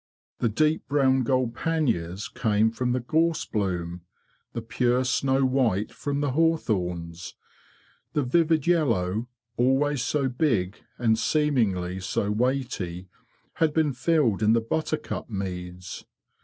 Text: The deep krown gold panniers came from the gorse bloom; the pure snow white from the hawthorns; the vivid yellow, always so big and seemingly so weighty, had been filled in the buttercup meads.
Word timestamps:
The 0.39 0.49
deep 0.49 0.81
krown 0.89 1.21
gold 1.23 1.53
panniers 1.53 2.27
came 2.27 2.71
from 2.71 2.91
the 2.91 2.99
gorse 2.99 3.45
bloom; 3.45 4.01
the 4.53 4.61
pure 4.63 5.05
snow 5.05 5.45
white 5.45 5.91
from 5.91 6.21
the 6.21 6.31
hawthorns; 6.31 7.35
the 8.13 8.23
vivid 8.23 8.65
yellow, 8.65 9.27
always 9.57 10.01
so 10.01 10.27
big 10.27 10.77
and 10.97 11.19
seemingly 11.19 11.99
so 11.99 12.31
weighty, 12.31 13.09
had 13.57 13.75
been 13.75 13.93
filled 13.93 14.41
in 14.41 14.53
the 14.53 14.59
buttercup 14.59 15.29
meads. 15.29 16.03